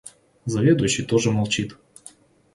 [0.47, 1.77] Заведующий тоже молчит.